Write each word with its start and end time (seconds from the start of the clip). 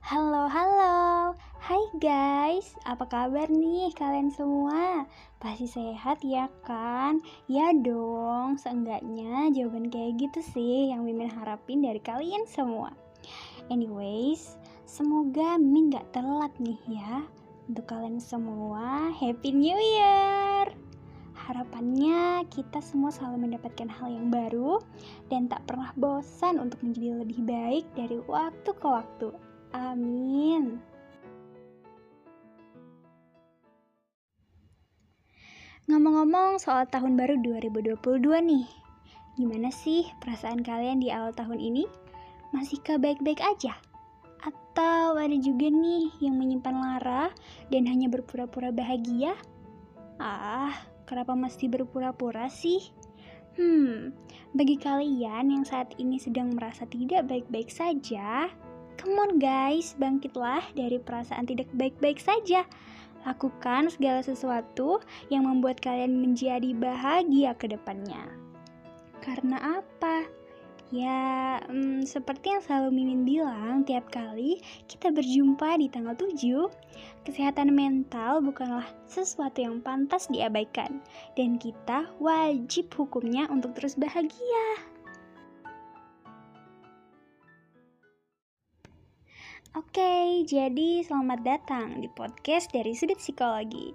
Halo, 0.00 0.48
halo. 0.48 1.36
Hai 1.60 1.84
guys, 2.00 2.72
apa 2.88 3.04
kabar 3.04 3.52
nih 3.52 3.92
kalian 3.92 4.32
semua? 4.32 5.04
Pasti 5.36 5.68
sehat 5.68 6.24
ya 6.24 6.48
kan? 6.64 7.20
Ya 7.52 7.76
dong, 7.76 8.56
seenggaknya 8.56 9.52
jawaban 9.52 9.92
kayak 9.92 10.16
gitu 10.16 10.40
sih 10.40 10.88
yang 10.88 11.04
Mimin 11.04 11.28
harapin 11.28 11.84
dari 11.84 12.00
kalian 12.00 12.48
semua. 12.48 12.96
Anyways, 13.68 14.56
semoga 14.88 15.60
Mimin 15.60 15.92
gak 15.92 16.16
telat 16.16 16.56
nih 16.56 16.80
ya. 16.88 17.20
Untuk 17.68 17.84
kalian 17.84 18.24
semua, 18.24 19.12
Happy 19.12 19.52
New 19.52 19.76
Year! 19.76 20.72
Harapannya 21.36 22.48
kita 22.48 22.80
semua 22.80 23.12
selalu 23.12 23.52
mendapatkan 23.52 23.92
hal 23.92 24.08
yang 24.08 24.32
baru 24.32 24.80
dan 25.28 25.44
tak 25.52 25.60
pernah 25.68 25.92
bosan 25.92 26.56
untuk 26.56 26.80
menjadi 26.80 27.20
lebih 27.20 27.44
baik 27.44 27.84
dari 27.92 28.16
waktu 28.24 28.70
ke 28.72 28.88
waktu. 28.88 29.49
Amin. 29.70 30.82
Ngomong-ngomong 35.90 36.62
soal 36.62 36.86
tahun 36.86 37.18
baru 37.18 37.38
2022 37.42 38.22
nih, 38.46 38.66
gimana 39.34 39.74
sih 39.74 40.06
perasaan 40.22 40.62
kalian 40.62 41.02
di 41.02 41.10
awal 41.10 41.34
tahun 41.34 41.58
ini? 41.58 41.82
Masihkah 42.54 42.98
baik-baik 42.98 43.42
aja? 43.42 43.74
Atau 44.42 45.18
ada 45.18 45.34
juga 45.38 45.66
nih 45.66 46.14
yang 46.22 46.38
menyimpan 46.38 46.76
lara 46.78 47.26
dan 47.74 47.90
hanya 47.90 48.06
berpura-pura 48.06 48.70
bahagia? 48.70 49.34
Ah, 50.22 50.74
kenapa 51.10 51.34
mesti 51.34 51.66
berpura-pura 51.66 52.46
sih? 52.46 52.94
Hmm, 53.58 54.14
bagi 54.54 54.78
kalian 54.78 55.50
yang 55.50 55.66
saat 55.66 55.90
ini 55.98 56.22
sedang 56.22 56.54
merasa 56.54 56.86
tidak 56.86 57.26
baik-baik 57.26 57.66
saja, 57.66 58.46
Come 59.00 59.16
on 59.16 59.40
guys, 59.40 59.96
bangkitlah 59.96 60.76
dari 60.76 61.00
perasaan 61.00 61.48
tidak 61.48 61.72
baik-baik 61.72 62.20
saja. 62.20 62.68
Lakukan 63.24 63.88
segala 63.88 64.20
sesuatu 64.20 65.00
yang 65.32 65.48
membuat 65.48 65.80
kalian 65.80 66.20
menjadi 66.20 66.76
bahagia 66.76 67.56
ke 67.56 67.72
depannya. 67.72 68.28
Karena 69.24 69.80
apa? 69.80 70.28
Ya, 70.92 71.56
hmm, 71.64 72.04
seperti 72.04 72.52
yang 72.52 72.60
selalu 72.60 72.92
Mimin 72.92 73.24
bilang 73.24 73.88
tiap 73.88 74.12
kali 74.12 74.60
kita 74.84 75.08
berjumpa 75.08 75.80
di 75.80 75.88
tanggal 75.88 76.12
7, 76.12 76.68
kesehatan 77.24 77.72
mental 77.72 78.44
bukanlah 78.44 78.84
sesuatu 79.08 79.64
yang 79.64 79.80
pantas 79.80 80.28
diabaikan 80.28 81.00
dan 81.40 81.56
kita 81.56 82.04
wajib 82.20 82.92
hukumnya 82.92 83.48
untuk 83.48 83.72
terus 83.80 83.96
bahagia. 83.96 84.89
Oke, 89.70 90.42
jadi 90.50 90.98
selamat 91.06 91.46
datang 91.46 92.02
di 92.02 92.10
podcast 92.10 92.74
dari 92.74 92.90
Sudut 92.90 93.22
Psikologi. 93.22 93.94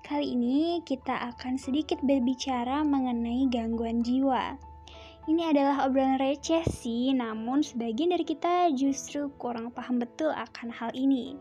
Kali 0.00 0.32
ini 0.32 0.80
kita 0.80 1.12
akan 1.12 1.60
sedikit 1.60 2.00
berbicara 2.00 2.80
mengenai 2.80 3.44
gangguan 3.52 4.00
jiwa. 4.00 4.56
Ini 5.28 5.52
adalah 5.52 5.84
obrolan 5.84 6.16
receh 6.16 6.64
sih, 6.64 7.12
namun 7.12 7.60
sebagian 7.60 8.16
dari 8.16 8.24
kita 8.24 8.72
justru 8.72 9.28
kurang 9.36 9.68
paham 9.76 10.00
betul 10.00 10.32
akan 10.32 10.72
hal 10.72 10.88
ini. 10.96 11.36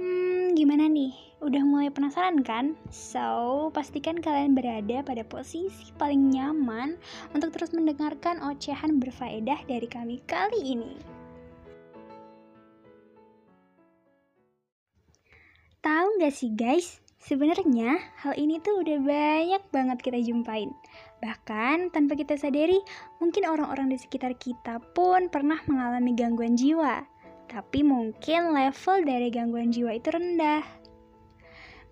Hmm, 0.00 0.56
gimana 0.56 0.88
nih? 0.88 1.12
Udah 1.44 1.60
mulai 1.60 1.92
penasaran 1.92 2.40
kan? 2.40 2.72
So, 2.88 3.68
pastikan 3.76 4.16
kalian 4.16 4.56
berada 4.56 5.04
pada 5.04 5.20
posisi 5.28 5.92
paling 6.00 6.32
nyaman 6.32 6.96
untuk 7.36 7.52
terus 7.52 7.76
mendengarkan 7.76 8.40
ocehan 8.40 8.96
berfaedah 8.96 9.60
dari 9.68 9.92
kami 9.92 10.24
kali 10.24 10.72
ini. 10.72 11.13
Tahu 15.84 16.16
nggak 16.16 16.32
sih 16.32 16.48
guys, 16.56 16.96
sebenarnya 17.20 18.00
hal 18.24 18.32
ini 18.40 18.56
tuh 18.64 18.80
udah 18.80 19.04
banyak 19.04 19.62
banget 19.68 20.00
kita 20.00 20.16
jumpain. 20.24 20.72
Bahkan 21.20 21.92
tanpa 21.92 22.16
kita 22.16 22.40
sadari, 22.40 22.80
mungkin 23.20 23.44
orang-orang 23.44 23.92
di 23.92 24.00
sekitar 24.00 24.32
kita 24.40 24.80
pun 24.96 25.28
pernah 25.28 25.60
mengalami 25.68 26.16
gangguan 26.16 26.56
jiwa. 26.56 27.04
Tapi 27.52 27.84
mungkin 27.84 28.56
level 28.56 29.04
dari 29.04 29.28
gangguan 29.28 29.76
jiwa 29.76 29.92
itu 29.92 30.08
rendah. 30.08 30.64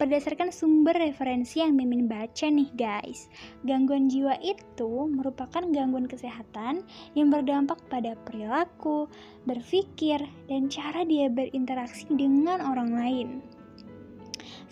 Berdasarkan 0.00 0.56
sumber 0.56 0.96
referensi 0.96 1.60
yang 1.60 1.76
Mimin 1.76 2.08
baca 2.08 2.48
nih 2.48 2.72
guys, 2.72 3.28
gangguan 3.68 4.08
jiwa 4.08 4.40
itu 4.40 5.04
merupakan 5.12 5.68
gangguan 5.68 6.08
kesehatan 6.08 6.80
yang 7.12 7.28
berdampak 7.28 7.76
pada 7.92 8.16
perilaku, 8.24 9.04
berpikir, 9.44 10.24
dan 10.48 10.72
cara 10.72 11.04
dia 11.04 11.28
berinteraksi 11.28 12.08
dengan 12.08 12.64
orang 12.64 12.96
lain. 12.96 13.28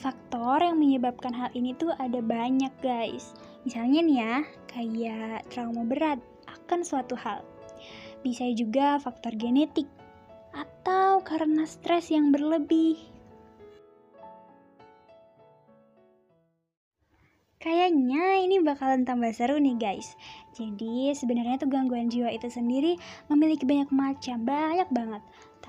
Faktor 0.01 0.65
yang 0.65 0.81
menyebabkan 0.81 1.37
hal 1.37 1.53
ini 1.53 1.77
tuh 1.77 1.93
ada 2.01 2.25
banyak 2.25 2.73
guys. 2.81 3.37
Misalnya 3.69 4.01
nih 4.01 4.17
ya, 4.17 4.37
kayak 4.73 5.45
trauma 5.53 5.85
berat 5.85 6.17
akan 6.49 6.81
suatu 6.81 7.13
hal. 7.21 7.45
Bisa 8.25 8.49
juga 8.57 8.97
faktor 8.97 9.37
genetik 9.37 9.85
atau 10.57 11.21
karena 11.21 11.69
stres 11.69 12.09
yang 12.09 12.33
berlebih. 12.33 12.97
Kayaknya 17.61 18.41
ini 18.41 18.57
bakalan 18.65 19.05
tambah 19.05 19.37
seru 19.37 19.61
nih 19.61 19.77
guys. 19.77 20.17
Jadi 20.57 21.13
sebenarnya 21.13 21.61
tuh 21.61 21.69
gangguan 21.69 22.09
jiwa 22.09 22.33
itu 22.33 22.49
sendiri 22.49 22.97
memiliki 23.29 23.69
banyak 23.69 23.93
macam, 23.93 24.49
banyak 24.49 24.89
banget. 24.89 25.21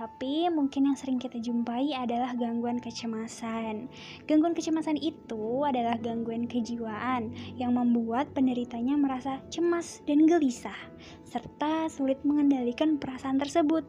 Tapi 0.02 0.50
mungkin 0.50 0.90
yang 0.90 0.98
sering 0.98 1.22
kita 1.22 1.38
jumpai 1.38 1.94
adalah 1.94 2.34
gangguan 2.34 2.82
kecemasan. 2.82 3.86
Gangguan 4.26 4.58
kecemasan 4.58 4.98
itu 4.98 5.62
adalah 5.62 5.94
gangguan 6.02 6.50
kejiwaan 6.50 7.30
yang 7.54 7.78
membuat 7.78 8.34
penderitanya 8.34 8.98
merasa 8.98 9.38
cemas 9.54 10.02
dan 10.10 10.26
gelisah, 10.26 10.74
serta 11.22 11.86
sulit 11.86 12.18
mengendalikan 12.26 12.98
perasaan 12.98 13.38
tersebut. 13.38 13.86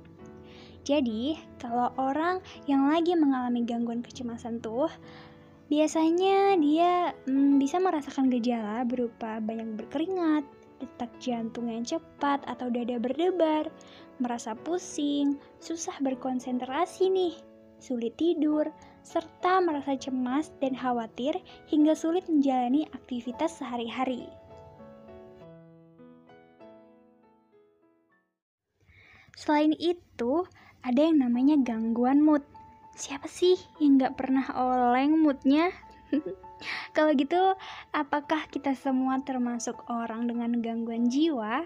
Jadi, 0.84 1.40
kalau 1.56 1.88
orang 1.96 2.44
yang 2.68 2.92
lagi 2.92 3.16
mengalami 3.16 3.64
gangguan 3.64 4.04
kecemasan 4.04 4.60
tuh 4.60 4.92
biasanya 5.72 6.60
dia 6.60 7.16
hmm, 7.24 7.56
bisa 7.56 7.80
merasakan 7.80 8.28
gejala 8.28 8.84
berupa 8.84 9.40
banyak 9.40 9.80
berkeringat, 9.80 10.44
detak 10.82 11.14
jantung 11.22 11.70
yang 11.70 11.86
cepat 11.86 12.42
atau 12.50 12.66
dada 12.66 12.98
berdebar, 12.98 13.70
merasa 14.18 14.58
pusing, 14.58 15.38
susah 15.62 15.94
berkonsentrasi 16.02 17.06
nih, 17.06 17.38
sulit 17.78 18.18
tidur, 18.18 18.66
serta 19.06 19.62
merasa 19.62 19.94
cemas 19.94 20.50
dan 20.58 20.74
khawatir 20.74 21.38
hingga 21.70 21.94
sulit 21.94 22.26
menjalani 22.26 22.90
aktivitas 22.90 23.62
sehari-hari. 23.62 24.26
Selain 29.38 29.74
itu, 29.78 30.46
ada 30.82 31.00
yang 31.02 31.22
namanya 31.22 31.58
gangguan 31.62 32.22
mood. 32.22 32.42
Siapa 32.92 33.26
sih 33.26 33.56
yang 33.80 33.96
gak 33.98 34.20
pernah 34.20 34.44
oleng 34.52 35.18
moodnya? 35.24 35.72
Kalau 36.96 37.12
gitu, 37.16 37.56
apakah 37.90 38.46
kita 38.52 38.76
semua 38.76 39.20
termasuk 39.24 39.82
orang 39.90 40.28
dengan 40.28 40.60
gangguan 40.62 41.08
jiwa? 41.08 41.64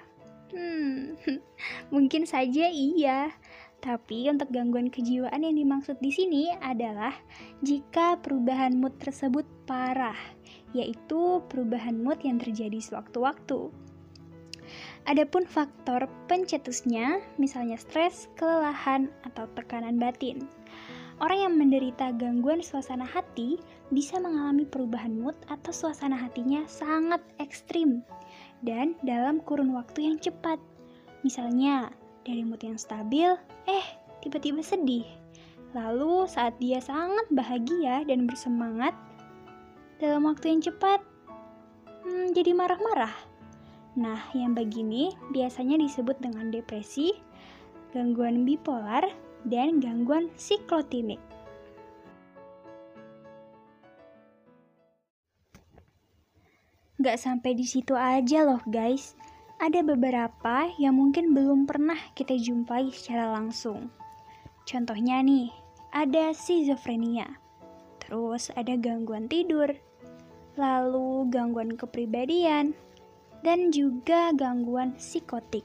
Hmm, 0.55 1.19
mungkin 1.95 2.25
saja 2.25 2.71
iya. 2.71 3.35
Tapi 3.85 4.27
untuk 4.33 4.51
gangguan 4.51 4.89
kejiwaan 4.89 5.45
yang 5.45 5.55
dimaksud 5.55 6.01
di 6.01 6.11
sini 6.11 6.51
adalah 6.65 7.13
jika 7.61 8.17
perubahan 8.19 8.75
mood 8.81 8.97
tersebut 8.99 9.45
parah, 9.69 10.17
yaitu 10.73 11.45
perubahan 11.47 12.01
mood 12.01 12.19
yang 12.25 12.41
terjadi 12.41 12.81
sewaktu-waktu. 12.81 13.71
Adapun 15.07 15.47
faktor 15.47 16.11
pencetusnya, 16.27 17.23
misalnya 17.39 17.79
stres, 17.79 18.27
kelelahan, 18.35 19.07
atau 19.23 19.47
tekanan 19.55 20.03
batin. 20.03 20.51
Orang 21.23 21.39
yang 21.39 21.55
menderita 21.55 22.11
gangguan 22.19 22.61
suasana 22.61 23.07
hati 23.07 23.57
bisa 23.95 24.19
mengalami 24.19 24.67
perubahan 24.67 25.15
mood 25.15 25.39
atau 25.47 25.71
suasana 25.71 26.19
hatinya 26.19 26.67
sangat 26.67 27.23
ekstrim 27.39 28.03
dan 28.67 28.99
dalam 29.07 29.39
kurun 29.45 29.75
waktu 29.75 30.11
yang 30.11 30.19
cepat. 30.19 30.59
Misalnya, 31.23 31.91
dari 32.27 32.43
mood 32.43 32.63
yang 32.63 32.79
stabil, 32.79 33.35
eh 33.71 33.87
tiba-tiba 34.23 34.63
sedih. 34.63 35.07
Lalu 35.75 36.27
saat 36.27 36.57
dia 36.59 36.83
sangat 36.83 37.27
bahagia 37.31 38.03
dan 38.09 38.27
bersemangat, 38.27 38.97
dalam 40.03 40.29
waktu 40.29 40.57
yang 40.57 40.63
cepat, 40.65 41.01
hmm, 42.05 42.33
jadi 42.35 42.53
marah-marah. 42.53 43.13
Nah, 43.97 44.21
yang 44.37 44.53
begini 44.53 45.17
biasanya 45.33 45.81
disebut 45.81 46.21
dengan 46.21 46.53
depresi, 46.53 47.17
gangguan 47.97 48.45
bipolar, 48.45 49.09
dan 49.49 49.81
gangguan 49.81 50.29
siklotimik. 50.37 51.23
Gak 57.07 57.23
sampai 57.23 57.55
di 57.55 57.63
situ 57.63 57.95
aja 57.95 58.43
loh 58.43 58.59
guys, 58.67 59.15
ada 59.63 59.79
beberapa 59.79 60.67
yang 60.75 60.99
mungkin 60.99 61.39
belum 61.39 61.63
pernah 61.63 61.95
kita 62.19 62.35
jumpai 62.35 62.91
secara 62.91 63.31
langsung. 63.31 63.95
Contohnya 64.67 65.23
nih, 65.23 65.55
ada 65.95 66.35
schizophrenia, 66.35 67.31
terus 68.03 68.51
ada 68.59 68.75
gangguan 68.75 69.31
tidur, 69.31 69.71
lalu 70.59 71.31
gangguan 71.31 71.79
kepribadian, 71.79 72.75
dan 73.47 73.71
juga 73.71 74.35
gangguan 74.35 74.99
psikotik. 74.99 75.63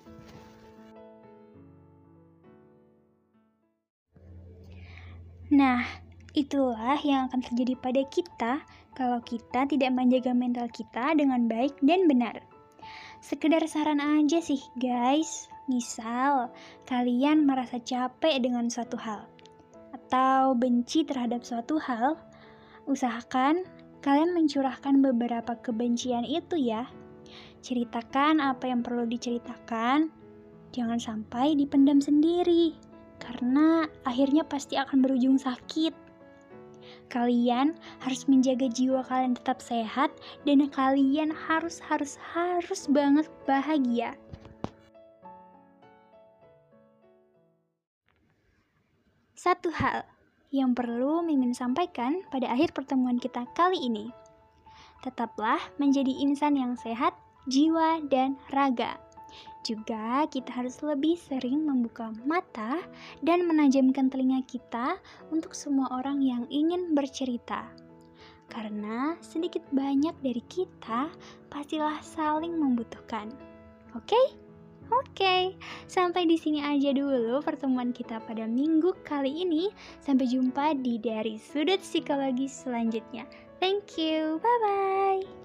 Nah, 5.49 5.89
itulah 6.31 6.99
yang 7.03 7.27
akan 7.27 7.41
terjadi 7.43 7.73
pada 7.79 8.01
kita 8.07 8.53
kalau 8.95 9.19
kita 9.23 9.67
tidak 9.67 9.91
menjaga 9.91 10.31
mental 10.31 10.67
kita 10.71 11.15
dengan 11.15 11.47
baik 11.47 11.75
dan 11.83 12.07
benar. 12.07 12.39
Sekedar 13.21 13.61
saran 13.69 14.01
aja 14.01 14.41
sih, 14.41 14.59
guys. 14.79 15.51
Misal, 15.69 16.49
kalian 16.89 17.45
merasa 17.47 17.77
capek 17.79 18.41
dengan 18.41 18.67
suatu 18.67 18.97
hal 18.97 19.29
atau 19.91 20.51
benci 20.57 21.07
terhadap 21.07 21.45
suatu 21.47 21.79
hal, 21.79 22.19
usahakan 22.89 23.63
kalian 24.03 24.35
mencurahkan 24.35 24.99
beberapa 24.99 25.55
kebencian 25.61 26.27
itu 26.27 26.59
ya. 26.59 26.89
Ceritakan 27.61 28.41
apa 28.41 28.67
yang 28.67 28.81
perlu 28.81 29.07
diceritakan, 29.07 30.09
jangan 30.75 30.99
sampai 30.99 31.55
dipendam 31.55 32.01
sendiri, 32.01 32.75
karena 33.21 33.85
akhirnya 34.03 34.43
pasti 34.43 34.75
akan 34.75 34.99
berujung 35.05 35.37
sakit. 35.37 36.10
Kalian 37.11 37.75
harus 37.99 38.23
menjaga 38.31 38.71
jiwa 38.71 39.03
kalian 39.03 39.35
tetap 39.35 39.59
sehat, 39.59 40.15
dan 40.47 40.63
kalian 40.71 41.35
harus, 41.35 41.83
harus, 41.83 42.15
harus 42.31 42.87
banget 42.87 43.27
bahagia. 43.43 44.15
Satu 49.35 49.73
hal 49.75 50.07
yang 50.55 50.71
perlu 50.71 51.19
Mimin 51.19 51.51
sampaikan 51.51 52.23
pada 52.31 52.47
akhir 52.47 52.71
pertemuan 52.71 53.19
kita 53.19 53.43
kali 53.57 53.91
ini. 53.91 54.07
Tetaplah 55.03 55.59
menjadi 55.81 56.13
insan 56.21 56.55
yang 56.55 56.79
sehat, 56.79 57.11
jiwa, 57.49 57.99
dan 58.07 58.39
raga. 58.53 59.10
Juga 59.61 60.25
kita 60.27 60.49
harus 60.51 60.81
lebih 60.81 61.15
sering 61.17 61.63
membuka 61.63 62.09
mata 62.25 62.81
dan 63.21 63.45
menajamkan 63.45 64.09
telinga 64.09 64.41
kita 64.49 64.97
untuk 65.29 65.53
semua 65.53 65.89
orang 65.93 66.21
yang 66.21 66.43
ingin 66.49 66.97
bercerita. 66.97 67.69
Karena 68.51 69.15
sedikit 69.23 69.63
banyak 69.71 70.13
dari 70.19 70.43
kita 70.51 71.07
pastilah 71.47 72.03
saling 72.03 72.57
membutuhkan. 72.57 73.31
Oke? 73.95 74.11
Okay? 74.11 74.25
Oke, 74.91 75.23
okay, 75.23 75.43
sampai 75.87 76.27
di 76.27 76.35
sini 76.35 76.59
aja 76.59 76.91
dulu 76.91 77.39
pertemuan 77.39 77.95
kita 77.95 78.19
pada 78.27 78.43
minggu 78.43 78.91
kali 79.07 79.47
ini. 79.47 79.71
Sampai 80.03 80.27
jumpa 80.27 80.75
di 80.83 80.99
dari 80.99 81.39
sudut 81.39 81.79
psikologi 81.79 82.51
selanjutnya. 82.51 83.23
Thank 83.63 83.95
you, 83.95 84.35
bye 84.43 84.59
bye. 84.59 85.40